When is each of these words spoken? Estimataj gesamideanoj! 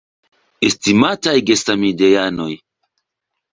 Estimataj 0.69 1.35
gesamideanoj! 1.51 2.51